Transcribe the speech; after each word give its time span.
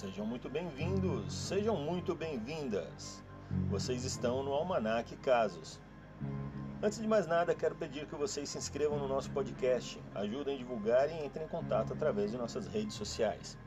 Sejam 0.00 0.24
muito 0.24 0.48
bem-vindos, 0.48 1.30
sejam 1.30 1.76
muito 1.76 2.14
bem-vindas. 2.14 3.22
Vocês 3.68 4.02
estão 4.02 4.42
no 4.42 4.50
Almanac 4.50 5.14
Casos. 5.16 5.78
Antes 6.82 7.02
de 7.02 7.06
mais 7.06 7.26
nada, 7.26 7.54
quero 7.54 7.74
pedir 7.74 8.06
que 8.06 8.14
vocês 8.14 8.48
se 8.48 8.56
inscrevam 8.56 8.98
no 8.98 9.06
nosso 9.06 9.30
podcast, 9.30 10.02
ajudem 10.14 10.54
a 10.54 10.58
divulgar 10.58 11.10
e 11.10 11.22
entrem 11.22 11.44
em 11.44 11.50
contato 11.50 11.92
através 11.92 12.30
de 12.30 12.38
nossas 12.38 12.66
redes 12.66 12.94
sociais. 12.94 13.58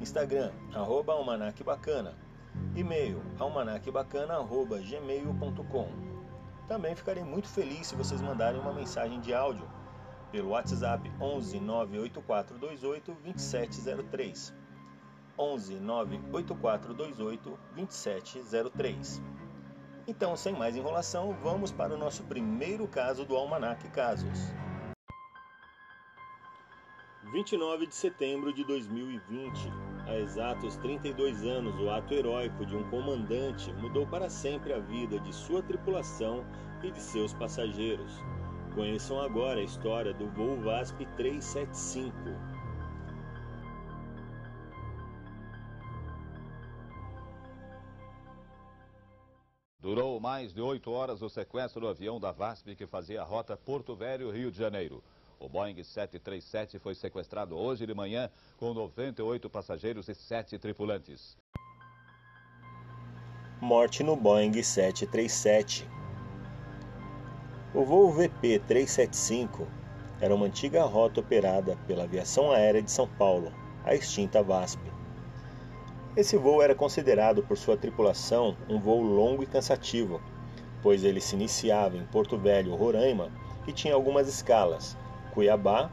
Instagram, 0.00 0.50
arroba 0.74 1.12
almanacbacana. 1.12 2.16
E-mail, 2.74 3.22
almanacbacana.gmail.com 3.38 5.88
Também 6.66 6.96
ficarei 6.96 7.22
muito 7.22 7.46
feliz 7.46 7.86
se 7.86 7.94
vocês 7.94 8.20
mandarem 8.20 8.60
uma 8.60 8.72
mensagem 8.72 9.20
de 9.20 9.32
áudio 9.32 9.70
pelo 10.32 10.48
WhatsApp 10.48 11.08
11 11.20 11.60
98428 11.60 13.14
2703. 13.22 14.63
11 15.38 15.80
98428 15.80 17.58
2703. 17.74 19.22
Então, 20.06 20.36
sem 20.36 20.52
mais 20.52 20.76
enrolação, 20.76 21.36
vamos 21.42 21.72
para 21.72 21.94
o 21.94 21.98
nosso 21.98 22.22
primeiro 22.24 22.86
caso 22.86 23.24
do 23.24 23.36
Almanac 23.36 23.88
Casos. 23.88 24.52
29 27.32 27.86
de 27.86 27.94
setembro 27.94 28.52
de 28.52 28.62
2020, 28.64 29.72
há 30.06 30.14
exatos 30.18 30.76
32 30.76 31.42
anos, 31.42 31.74
o 31.80 31.90
ato 31.90 32.14
heróico 32.14 32.64
de 32.64 32.76
um 32.76 32.88
comandante 32.90 33.72
mudou 33.72 34.06
para 34.06 34.30
sempre 34.30 34.72
a 34.72 34.78
vida 34.78 35.18
de 35.18 35.32
sua 35.32 35.62
tripulação 35.62 36.44
e 36.82 36.90
de 36.90 37.00
seus 37.00 37.32
passageiros. 37.34 38.12
Conheçam 38.74 39.20
agora 39.20 39.58
a 39.58 39.64
história 39.64 40.12
do 40.12 40.28
voo 40.28 40.60
VASP 40.60 41.06
375. 41.16 42.14
Durou 49.94 50.18
mais 50.18 50.52
de 50.52 50.60
oito 50.60 50.90
horas 50.90 51.22
o 51.22 51.28
sequestro 51.28 51.82
do 51.82 51.86
avião 51.86 52.18
da 52.18 52.32
VASP 52.32 52.74
que 52.74 52.84
fazia 52.84 53.22
a 53.22 53.24
rota 53.24 53.56
Porto 53.56 53.94
Velho, 53.94 54.28
Rio 54.28 54.50
de 54.50 54.58
Janeiro. 54.58 55.00
O 55.38 55.48
Boeing 55.48 55.84
737 55.84 56.80
foi 56.80 56.96
sequestrado 56.96 57.56
hoje 57.56 57.86
de 57.86 57.94
manhã 57.94 58.28
com 58.56 58.74
98 58.74 59.48
passageiros 59.48 60.08
e 60.08 60.14
7 60.16 60.58
tripulantes. 60.58 61.38
Morte 63.60 64.02
no 64.02 64.16
Boeing 64.16 64.60
737. 64.60 65.88
O 67.72 67.84
voo 67.84 68.12
VP-375 68.12 69.64
era 70.20 70.34
uma 70.34 70.46
antiga 70.46 70.82
rota 70.82 71.20
operada 71.20 71.76
pela 71.86 72.02
Aviação 72.02 72.50
Aérea 72.50 72.82
de 72.82 72.90
São 72.90 73.06
Paulo, 73.06 73.52
a 73.84 73.94
extinta 73.94 74.42
VASP. 74.42 74.93
Esse 76.16 76.36
voo 76.36 76.62
era 76.62 76.74
considerado 76.74 77.42
por 77.42 77.56
sua 77.56 77.76
tripulação 77.76 78.56
um 78.68 78.78
voo 78.78 79.02
longo 79.02 79.42
e 79.42 79.46
cansativo, 79.46 80.20
pois 80.80 81.02
ele 81.02 81.20
se 81.20 81.34
iniciava 81.34 81.96
em 81.96 82.04
Porto 82.04 82.38
Velho, 82.38 82.74
Roraima, 82.74 83.32
e 83.66 83.72
tinha 83.72 83.94
algumas 83.94 84.28
escalas: 84.28 84.96
Cuiabá, 85.32 85.90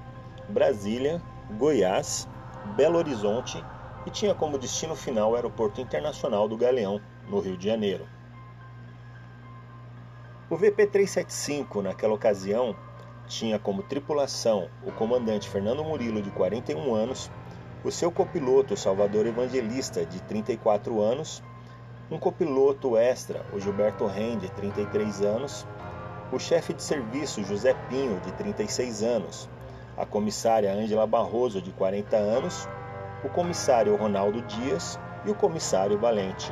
Brasília, 0.48 1.22
Goiás, 1.58 2.28
Belo 2.76 2.98
Horizonte 2.98 3.64
e 4.06 4.10
tinha 4.10 4.34
como 4.34 4.58
destino 4.58 4.96
final 4.96 5.32
o 5.32 5.36
Aeroporto 5.36 5.82
Internacional 5.82 6.48
do 6.48 6.58
Galeão, 6.58 7.02
no 7.28 7.40
Rio 7.40 7.58
de 7.58 7.68
Janeiro. 7.68 8.08
O 10.50 10.58
VP-375, 10.58 11.82
naquela 11.82 12.14
ocasião, 12.14 12.76
tinha 13.28 13.58
como 13.58 13.84
tripulação 13.84 14.70
o 14.86 14.92
comandante 14.92 15.50
Fernando 15.50 15.84
Murilo, 15.84 16.22
de 16.22 16.30
41 16.32 16.94
anos, 16.94 17.32
o 17.84 17.92
seu 17.92 18.12
copiloto 18.12 18.78
Salvador 18.78 19.26
Evangelista, 19.26 20.06
de 20.06 20.22
34 20.24 21.02
anos, 21.02 21.44
um 22.10 22.18
copiloto 22.18 22.98
extra, 22.98 23.46
o 23.54 23.60
Gilberto 23.60 24.06
Ren, 24.06 24.38
de 24.38 24.50
33 24.52 25.22
anos, 25.22 25.66
o 26.32 26.40
chefe 26.40 26.74
de 26.74 26.84
serviço 26.84 27.44
José 27.44 27.74
Pinho, 27.90 28.20
de 28.22 28.32
36 28.34 29.04
anos, 29.04 29.50
a 29.98 30.06
comissária 30.06 30.74
Ângela 30.74 31.08
Barroso, 31.08 31.62
de 31.62 31.72
40 31.72 32.16
anos, 32.18 32.68
o 33.24 33.30
comissário 33.30 33.96
Ronaldo 33.96 34.42
Dias. 34.42 35.00
E 35.24 35.30
o 35.30 35.36
comissário 35.36 36.00
Valente. 36.00 36.52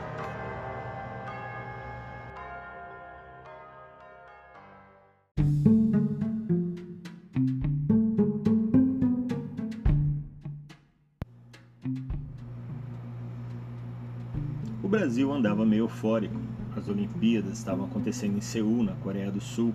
O 14.89 14.91
Brasil 14.91 15.31
andava 15.31 15.63
meio 15.67 15.83
eufórico. 15.83 16.33
As 16.75 16.89
Olimpíadas 16.89 17.59
estavam 17.59 17.85
acontecendo 17.85 18.35
em 18.35 18.41
Seul, 18.41 18.81
na 18.81 18.93
Coreia 18.93 19.29
do 19.29 19.39
Sul. 19.39 19.71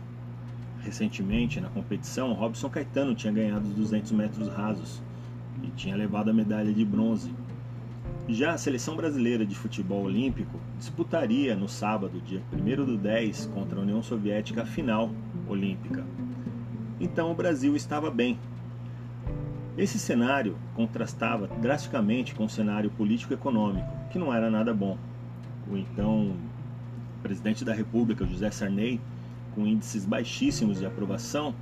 Recentemente, 0.80 1.60
na 1.60 1.68
competição, 1.68 2.32
Robson 2.32 2.68
Caetano 2.68 3.14
tinha 3.14 3.32
ganhado 3.32 3.64
os 3.64 3.74
200 3.76 4.10
metros 4.10 4.48
rasos 4.48 5.00
e 5.62 5.68
tinha 5.68 5.94
levado 5.94 6.30
a 6.30 6.34
medalha 6.34 6.72
de 6.72 6.84
bronze. 6.84 7.32
Já 8.28 8.54
a 8.54 8.58
seleção 8.58 8.96
brasileira 8.96 9.46
de 9.46 9.54
futebol 9.54 10.02
olímpico 10.02 10.58
disputaria 10.78 11.54
no 11.54 11.68
sábado, 11.68 12.20
dia 12.26 12.42
1 12.52 12.84
do 12.84 12.98
10, 12.98 13.52
contra 13.54 13.78
a 13.78 13.82
União 13.82 14.02
Soviética 14.02 14.62
a 14.62 14.66
final 14.66 15.12
olímpica. 15.46 16.04
Então 16.98 17.30
o 17.30 17.36
Brasil 17.36 17.76
estava 17.76 18.10
bem. 18.10 18.36
Esse 19.76 19.98
cenário 19.98 20.56
contrastava 20.74 21.48
drasticamente 21.48 22.34
com 22.34 22.44
o 22.44 22.48
cenário 22.48 22.90
político-econômico, 22.90 23.88
que 24.10 24.18
não 24.18 24.32
era 24.32 24.48
nada 24.48 24.72
bom. 24.72 24.96
O 25.68 25.76
então 25.76 26.36
presidente 27.22 27.64
da 27.64 27.72
República, 27.72 28.24
José 28.24 28.50
Sarney, 28.50 29.00
com 29.54 29.66
índices 29.66 30.04
baixíssimos 30.04 30.78
de 30.78 30.86
aprovação, 30.86 31.54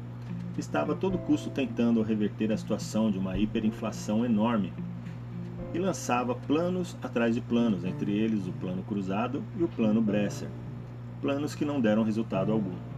estava 0.58 0.92
a 0.92 0.96
todo 0.96 1.16
custo 1.18 1.48
tentando 1.48 2.02
reverter 2.02 2.52
a 2.52 2.56
situação 2.56 3.10
de 3.10 3.18
uma 3.18 3.38
hiperinflação 3.38 4.24
enorme 4.24 4.72
e 5.72 5.78
lançava 5.78 6.34
planos 6.34 6.96
atrás 7.02 7.34
de 7.34 7.40
planos, 7.40 7.84
entre 7.84 8.12
eles 8.12 8.46
o 8.46 8.52
plano 8.52 8.82
cruzado 8.82 9.42
e 9.58 9.62
o 9.62 9.68
plano 9.68 10.02
Bresser, 10.02 10.48
planos 11.20 11.54
que 11.54 11.64
não 11.64 11.80
deram 11.80 12.02
resultado 12.02 12.52
algum. 12.52 12.91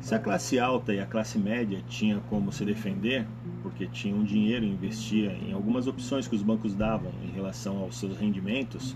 Se 0.00 0.14
a 0.14 0.18
classe 0.18 0.58
alta 0.58 0.92
e 0.92 1.00
a 1.00 1.06
classe 1.06 1.38
média 1.38 1.82
tinha 1.88 2.20
como 2.28 2.52
se 2.52 2.64
defender, 2.64 3.26
porque 3.62 3.86
tinham 3.86 4.22
dinheiro 4.22 4.64
e 4.64 4.70
investia 4.70 5.32
em 5.32 5.52
algumas 5.52 5.86
opções 5.86 6.28
que 6.28 6.34
os 6.34 6.42
bancos 6.42 6.74
davam 6.74 7.10
em 7.22 7.30
relação 7.30 7.78
aos 7.78 7.98
seus 7.98 8.16
rendimentos, 8.16 8.94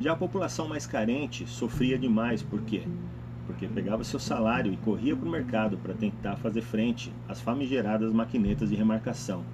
já 0.00 0.12
a 0.12 0.16
população 0.16 0.68
mais 0.68 0.86
carente 0.86 1.46
sofria 1.46 1.98
demais, 1.98 2.42
por 2.42 2.62
quê? 2.62 2.82
Porque 3.46 3.66
pegava 3.66 4.04
seu 4.04 4.18
salário 4.18 4.72
e 4.72 4.76
corria 4.78 5.16
para 5.16 5.28
o 5.28 5.30
mercado 5.30 5.76
para 5.76 5.92
tentar 5.92 6.36
fazer 6.36 6.62
frente 6.62 7.12
às 7.28 7.40
famigeradas 7.40 8.12
maquinetas 8.12 8.70
de 8.70 8.76
remarcação. 8.76 9.44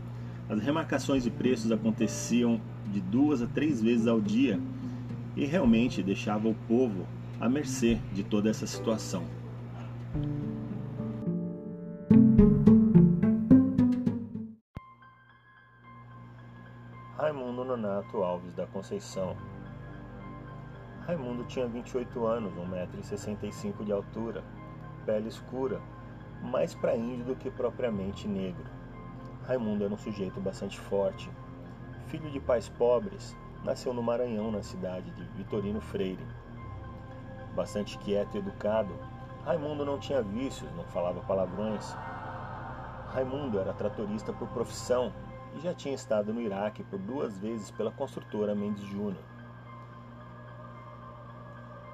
As 0.49 0.61
remarcações 0.61 1.25
de 1.25 1.31
preços 1.31 1.73
aconteciam 1.73 2.61
de 2.93 3.01
duas 3.01 3.41
a 3.41 3.47
três 3.47 3.81
vezes 3.81 4.07
ao 4.07 4.21
dia 4.21 4.61
e 5.35 5.45
realmente 5.45 6.03
deixava 6.03 6.49
o 6.49 6.55
povo 6.69 7.07
à 7.41 7.49
mercê 7.49 7.99
de 8.13 8.23
toda 8.23 8.51
essa 8.51 8.67
situação. 8.67 9.25
Raimundo 17.17 17.65
Nonato 17.65 18.23
Alves 18.23 18.55
da 18.55 18.67
Conceição. 18.67 19.37
Raimundo 21.07 21.45
tinha 21.45 21.67
28 21.67 22.27
anos, 22.27 22.53
1,65m 22.55 23.85
de 23.85 23.93
altura, 23.93 24.45
pele 25.07 25.29
escura, 25.29 25.81
mais 26.43 26.75
para 26.75 26.97
índio 26.97 27.25
do 27.25 27.37
que 27.37 27.51
propriamente 27.51 28.29
negro. 28.29 28.65
Raimundo 29.47 29.85
era 29.85 29.95
um 29.95 29.99
sujeito 29.99 30.41
bastante 30.41 30.79
forte. 30.79 31.31
Filho 32.09 32.31
de 32.31 32.41
pais 32.41 32.69
pobres, 32.69 33.37
nasceu 33.65 33.95
no 33.95 34.03
Maranhão, 34.03 34.51
na 34.51 34.63
cidade 34.63 35.11
de 35.13 35.25
Vitorino 35.37 35.81
Freire. 35.81 36.27
Bastante 37.55 37.97
quieto 37.99 38.35
e 38.35 38.39
educado, 38.39 38.93
Raimundo 39.45 39.85
não 39.85 39.99
tinha 39.99 40.23
vícios, 40.23 40.71
não 40.75 40.85
falava 40.85 41.21
palavrões. 41.21 41.95
Raimundo 43.15 43.61
era 43.61 43.73
tratorista 43.73 44.33
por 44.33 44.49
profissão 44.49 45.13
e 45.55 45.61
já 45.61 45.73
tinha 45.73 45.95
estado 45.95 46.35
no 46.35 46.41
Iraque 46.41 46.83
por 46.83 46.99
duas 46.99 47.39
vezes 47.39 47.71
pela 47.71 47.93
construtora 47.93 48.57
Mendes 48.57 48.83
Júnior. 48.83 49.23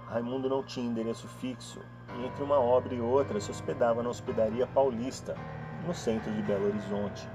Raimundo 0.07 0.49
não 0.49 0.63
tinha 0.63 0.91
endereço 0.91 1.29
fixo 1.29 1.79
e 2.17 2.25
entre 2.25 2.43
uma 2.43 2.59
obra 2.59 2.95
e 2.95 3.03
outra 3.03 3.39
se 3.39 3.51
hospedava 3.51 4.03
na 4.03 4.09
Hospedaria 4.09 4.67
Paulista, 4.67 5.37
no 5.87 5.93
centro 5.93 6.33
de 6.33 6.41
Belo 6.41 6.69
Horizonte. 6.69 7.29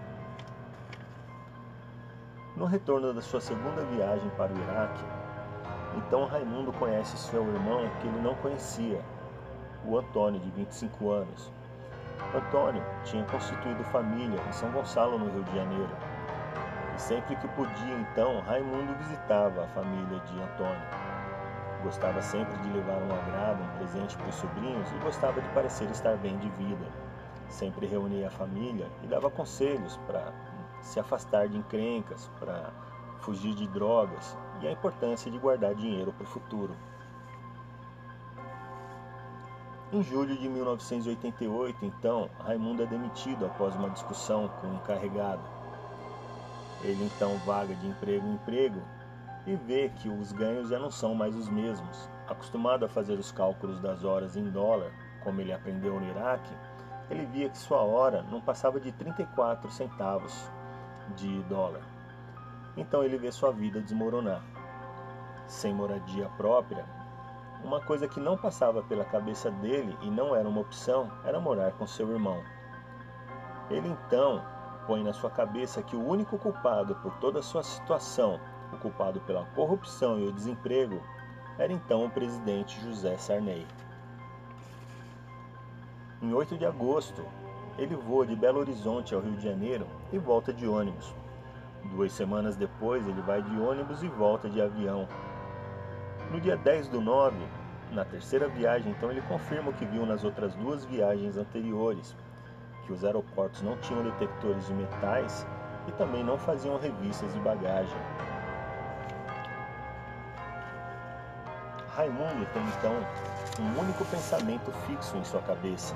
No 2.58 2.66
retorno 2.66 3.14
da 3.14 3.22
sua 3.22 3.40
segunda 3.40 3.84
viagem 3.84 4.32
para 4.32 4.52
o 4.52 4.58
Iraque, 4.58 5.04
então 5.96 6.26
Raimundo 6.26 6.74
conhece 6.74 7.20
seu 7.20 7.48
irmão 7.54 7.88
que 8.02 8.08
ele 8.08 8.20
não 8.20 8.34
conhecia, 8.38 9.00
o 9.86 9.96
Antônio, 9.96 10.42
de 10.42 10.50
25 10.50 11.12
anos. 11.12 11.54
Antônio 12.34 12.84
tinha 13.04 13.24
constituído 13.26 13.84
família 13.86 14.40
em 14.48 14.52
São 14.52 14.72
Gonçalo, 14.72 15.18
no 15.18 15.30
Rio 15.32 15.44
de 15.44 15.56
Janeiro, 15.56 15.90
E 16.96 17.02
sempre 17.02 17.36
que 17.36 17.48
podia, 17.50 17.94
então, 17.94 18.40
Raimundo 18.42 18.94
visitava 18.96 19.66
a 19.66 19.68
família 19.68 20.20
de 20.22 20.42
Antônio. 20.42 20.88
Gostava 21.84 22.22
sempre 22.22 22.58
de 22.60 22.70
levar 22.70 22.98
um 23.02 23.14
agrado, 23.14 23.62
um 23.62 23.78
presente 23.78 24.18
para 24.18 24.30
os 24.30 24.36
sobrinhos 24.36 24.90
e 24.92 25.04
gostava 25.04 25.42
de 25.42 25.48
parecer 25.50 25.90
estar 25.92 26.16
bem 26.18 26.38
de 26.38 26.50
vida. 26.52 26.86
Sempre 27.50 27.86
reunia 27.86 28.28
a 28.28 28.32
família 28.32 28.90
e 29.04 29.08
dava 29.08 29.30
conselhos 29.30 29.98
para 30.08 30.34
se 30.82 31.00
afastar 31.00 31.48
de 31.48 31.58
encrencas, 31.58 32.32
para 32.40 32.72
fugir 33.20 33.54
de 33.54 33.68
drogas 33.68 34.38
e 34.62 34.68
a 34.68 34.72
importância 34.72 35.30
de 35.30 35.38
guardar 35.38 35.76
dinheiro 35.76 36.14
para 36.14 36.24
o 36.24 36.28
futuro. 36.28 36.76
Em 39.96 40.04
julho 40.04 40.36
de 40.36 40.50
1988, 40.50 41.86
então, 41.86 42.30
Raimundo 42.40 42.84
é 42.84 42.86
demitido 42.86 43.46
após 43.46 43.74
uma 43.78 43.90
discussão 43.90 44.50
com 44.60 44.68
o 44.68 44.76
encarregado. 44.76 45.42
Ele 46.84 47.06
então 47.06 47.38
vaga 47.46 47.74
de 47.74 47.88
emprego 47.88 48.28
em 48.28 48.34
emprego 48.34 48.82
e 49.48 49.56
vê 49.56 49.88
que 49.88 50.10
os 50.10 50.34
ganhos 50.34 50.68
já 50.68 50.78
não 50.78 50.92
são 50.92 51.16
mais 51.16 51.34
os 51.34 51.48
mesmos. 51.48 52.10
Acostumado 52.28 52.84
a 52.84 52.90
fazer 52.90 53.18
os 53.18 53.32
cálculos 53.32 53.80
das 53.80 54.04
horas 54.04 54.36
em 54.36 54.44
dólar, 54.50 54.92
como 55.24 55.40
ele 55.40 55.54
aprendeu 55.54 55.98
no 55.98 56.10
Iraque, 56.10 56.54
ele 57.10 57.26
via 57.28 57.48
que 57.48 57.58
sua 57.58 57.80
hora 57.80 58.22
não 58.24 58.42
passava 58.42 58.82
de 58.82 58.92
34 58.92 59.72
centavos 59.72 60.52
de 61.16 61.42
dólar. 61.44 61.84
Então 62.76 63.02
ele 63.02 63.18
vê 63.18 63.32
sua 63.32 63.54
vida 63.54 63.80
desmoronar. 63.80 64.44
Sem 65.48 65.74
moradia 65.74 66.28
própria, 66.36 66.84
uma 67.66 67.82
coisa 67.82 68.08
que 68.08 68.20
não 68.20 68.38
passava 68.38 68.84
pela 68.84 69.04
cabeça 69.04 69.50
dele 69.50 69.98
e 70.02 70.10
não 70.10 70.36
era 70.36 70.48
uma 70.48 70.62
opção 70.62 71.12
era 71.24 71.40
morar 71.40 71.72
com 71.72 71.88
seu 71.88 72.12
irmão. 72.12 72.44
Ele 73.72 73.88
então 73.88 74.46
põe 74.86 75.04
na 75.04 75.12
sua 75.12 75.32
cabeça 75.32 75.82
que 75.82 75.96
o 75.96 76.08
único 76.08 76.38
culpado 76.38 76.96
por 76.98 77.12
toda 77.16 77.40
a 77.40 77.44
sua 77.44 77.64
situação, 77.64 78.40
o 78.72 78.78
culpado 78.78 79.20
pela 79.22 79.46
corrupção 79.56 80.20
e 80.20 80.28
o 80.28 80.32
desemprego, 80.32 81.02
era 81.58 81.74
então 81.74 82.06
o 82.06 82.10
presidente 82.10 82.80
José 82.82 83.18
Sarney. 83.18 83.66
Em 86.22 86.34
8 86.34 86.60
de 86.60 86.68
agosto, 86.68 87.26
ele 87.80 87.96
voa 87.96 88.28
de 88.28 88.36
Belo 88.36 88.60
Horizonte 88.60 89.16
ao 89.16 89.22
Rio 89.22 89.38
de 89.38 89.44
Janeiro 89.44 89.88
e 90.14 90.20
volta 90.20 90.54
de 90.54 90.68
ônibus. 90.68 91.16
Duas 91.86 92.14
semanas 92.14 92.56
depois, 92.56 93.08
ele 93.08 93.22
vai 93.22 93.42
de 93.42 93.60
ônibus 93.60 94.04
e 94.04 94.08
volta 94.08 94.50
de 94.50 94.62
avião. 94.62 95.08
No 96.32 96.42
dia 96.42 96.58
10 96.58 96.88
do 96.90 97.00
9, 97.00 97.38
na 97.92 98.04
terceira 98.04 98.48
viagem, 98.48 98.92
então, 98.92 99.12
ele 99.12 99.22
confirma 99.22 99.70
o 99.70 99.74
que 99.74 99.86
viu 99.86 100.06
nas 100.06 100.24
outras 100.24 100.54
duas 100.56 100.84
viagens 100.86 101.38
anteriores, 101.38 102.16
que 102.86 102.92
os 102.92 103.06
aeroportos 103.06 103.62
não 103.62 103.78
tinham 103.78 104.04
detectores 104.04 104.68
de 104.68 104.74
metais 104.74 105.46
e 105.88 105.92
também 105.94 106.24
não 106.24 106.38
faziam 106.38 106.78
revistas 106.78 107.34
de 107.34 107.40
bagagem. 107.40 107.98
Raimundo 111.96 112.46
tem 112.54 112.64
então 112.78 112.94
um 113.62 113.80
único 113.80 114.04
pensamento 114.06 114.72
fixo 114.86 115.16
em 115.16 115.24
sua 115.24 115.42
cabeça. 115.42 115.96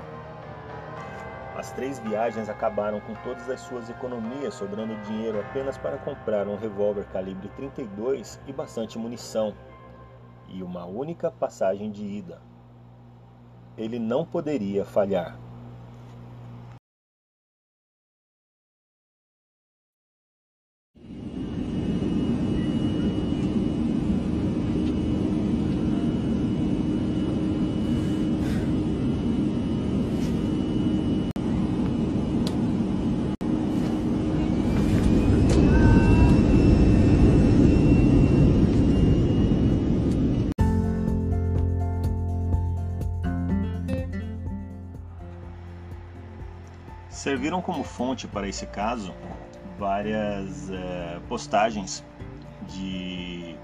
As 1.54 1.72
três 1.72 1.98
viagens 1.98 2.48
acabaram 2.48 3.00
com 3.00 3.12
todas 3.16 3.50
as 3.50 3.60
suas 3.60 3.90
economias, 3.90 4.54
sobrando 4.54 4.94
dinheiro 5.02 5.38
apenas 5.40 5.76
para 5.76 5.98
comprar 5.98 6.48
um 6.48 6.56
revólver 6.56 7.04
calibre 7.12 7.50
32 7.56 8.40
e 8.46 8.52
bastante 8.52 8.98
munição, 8.98 9.54
e 10.50 10.62
uma 10.62 10.84
única 10.84 11.30
passagem 11.30 11.90
de 11.90 12.04
ida. 12.04 12.40
Ele 13.78 13.98
não 13.98 14.24
poderia 14.24 14.84
falhar. 14.84 15.38
Serviram 47.20 47.60
como 47.60 47.84
fonte 47.84 48.26
para 48.26 48.48
esse 48.48 48.64
caso 48.64 49.14
várias 49.78 50.70
é, 50.70 51.20
postagens 51.28 52.02
de 52.66 53.56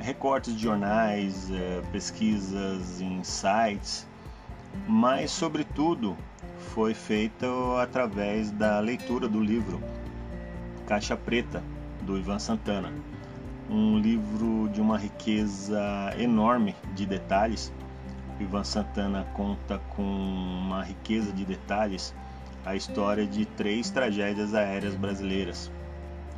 recortes 0.00 0.56
de 0.56 0.62
jornais, 0.62 1.50
é, 1.50 1.82
pesquisas 1.92 2.98
em 3.02 3.22
sites, 3.22 4.08
mas, 4.88 5.30
sobretudo, 5.30 6.16
foi 6.72 6.94
feita 6.94 7.46
através 7.82 8.50
da 8.50 8.80
leitura 8.80 9.28
do 9.28 9.42
livro 9.42 9.78
Caixa 10.86 11.18
Preta, 11.18 11.62
do 12.00 12.16
Ivan 12.16 12.38
Santana. 12.38 12.94
Um 13.68 13.98
livro 13.98 14.70
de 14.72 14.80
uma 14.80 14.96
riqueza 14.96 16.14
enorme 16.18 16.74
de 16.94 17.04
detalhes. 17.04 17.70
Ivan 18.40 18.64
Santana 18.64 19.26
conta 19.34 19.78
com 19.90 20.02
uma 20.02 20.82
riqueza 20.82 21.30
de 21.30 21.44
detalhes 21.44 22.14
a 22.66 22.74
história 22.74 23.24
de 23.24 23.46
três 23.46 23.90
tragédias 23.90 24.52
aéreas 24.52 24.96
brasileiras. 24.96 25.70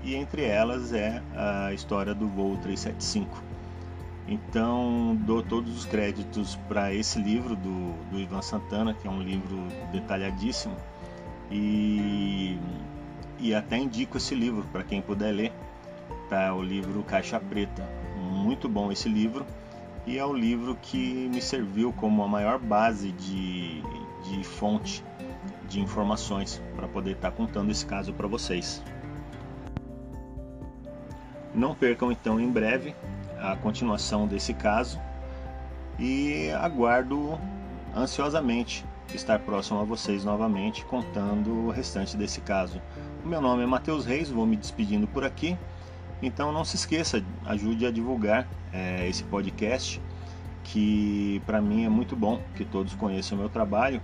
E 0.05 0.15
entre 0.15 0.45
elas 0.45 0.93
é 0.93 1.23
a 1.35 1.73
história 1.73 2.15
do 2.15 2.29
voo 2.29 2.57
375. 2.59 3.43
Então, 4.29 5.17
dou 5.23 5.43
todos 5.43 5.75
os 5.75 5.87
créditos 5.87 6.55
para 6.69 6.93
esse 6.93 7.19
livro 7.19 7.57
do, 7.57 7.95
do 8.11 8.21
Ivan 8.21 8.43
Santana, 8.43 8.93
que 8.93 9.09
é 9.09 9.11
um 9.11 9.23
livro 9.23 9.57
detalhadíssimo, 9.91 10.77
e, 11.51 12.59
e 13.39 13.55
até 13.55 13.79
indico 13.79 14.19
esse 14.19 14.35
livro 14.35 14.67
para 14.71 14.85
quem 14.85 15.01
puder 15.01 15.33
ler. 15.33 15.53
Tá, 16.29 16.55
o 16.55 16.63
livro 16.63 17.03
Caixa 17.05 17.41
Preta. 17.41 17.89
Muito 18.19 18.69
bom 18.69 18.93
esse 18.93 19.09
livro 19.09 19.47
e 20.07 20.19
é 20.19 20.25
o 20.25 20.35
livro 20.35 20.77
que 20.83 21.29
me 21.33 21.41
serviu 21.41 21.91
como 21.93 22.23
a 22.23 22.29
maior 22.29 22.59
base 22.59 23.13
de, 23.13 23.83
de 24.25 24.45
fonte 24.45 25.03
de 25.69 25.81
informações 25.81 26.63
para 26.75 26.89
poder 26.89 27.13
estar 27.13 27.31
tá 27.31 27.37
contando 27.37 27.71
esse 27.71 27.85
caso 27.85 28.13
para 28.13 28.27
vocês. 28.27 28.83
Não 31.55 31.75
percam 31.75 32.11
então 32.11 32.41
em 32.41 32.51
breve 32.51 32.95
a 33.39 33.57
continuação 33.57 34.27
desse 34.27 34.55
caso 34.55 35.01
e 35.99 36.51
aguardo 36.53 37.39
ansiosamente 37.97 38.85
estar 39.15 39.39
próximo 39.41 39.81
a 39.81 39.85
vocês 39.85 40.25
novamente 40.25 40.85
contando 40.85 41.51
o 41.51 41.71
restante 41.71 42.17
desse 42.17 42.41
caso. 42.41 42.81
O 43.25 43.29
meu 43.29 43.41
nome 43.41 43.63
é 43.63 43.67
Matheus 43.67 44.05
Reis, 44.05 44.31
vou 44.31 44.47
me 44.47 44.57
despedindo 44.57 45.07
por 45.07 45.25
aqui. 45.25 45.57
Então 46.23 46.53
não 46.53 46.65
se 46.65 46.77
esqueça, 46.77 47.23
ajude 47.47 47.87
a 47.87 47.91
divulgar 47.91 48.47
é, 48.73 49.09
esse 49.09 49.23
podcast, 49.25 50.01
que 50.65 51.41
para 51.47 51.61
mim 51.61 51.85
é 51.85 51.89
muito 51.89 52.17
bom 52.17 52.41
que 52.55 52.65
todos 52.65 52.95
conheçam 52.95 53.39
o 53.39 53.41
meu 53.41 53.49
trabalho 53.49 54.01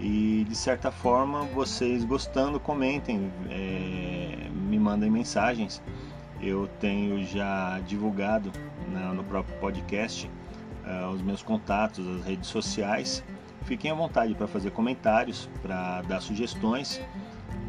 e 0.00 0.44
de 0.48 0.56
certa 0.56 0.90
forma, 0.90 1.42
vocês 1.42 2.04
gostando, 2.04 2.58
comentem, 2.58 3.32
é, 3.48 4.48
me 4.52 4.78
mandem 4.78 5.10
mensagens. 5.10 5.82
Eu 6.40 6.68
tenho 6.80 7.24
já 7.24 7.80
divulgado 7.86 8.50
né, 8.88 9.12
no 9.14 9.24
próprio 9.24 9.56
podcast 9.58 10.30
uh, 10.84 11.08
os 11.10 11.22
meus 11.22 11.42
contatos, 11.42 12.06
as 12.06 12.24
redes 12.24 12.48
sociais. 12.48 13.24
Fiquem 13.62 13.90
à 13.90 13.94
vontade 13.94 14.34
para 14.34 14.46
fazer 14.46 14.70
comentários, 14.72 15.48
para 15.62 16.02
dar 16.02 16.20
sugestões, 16.20 17.00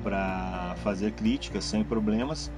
para 0.03 0.75
fazer 0.83 1.13
críticas 1.13 1.63
sem 1.63 1.83
problemas 1.83 2.51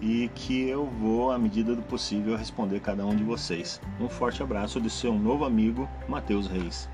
e 0.00 0.28
que 0.34 0.68
eu 0.68 0.86
vou, 0.86 1.30
à 1.30 1.38
medida 1.38 1.76
do 1.76 1.82
possível, 1.82 2.36
responder 2.36 2.80
cada 2.80 3.06
um 3.06 3.14
de 3.14 3.22
vocês. 3.22 3.80
Um 4.00 4.08
forte 4.08 4.42
abraço 4.42 4.80
de 4.80 4.90
seu 4.90 5.14
novo 5.14 5.44
amigo, 5.44 5.88
Matheus 6.08 6.48
Reis. 6.48 6.88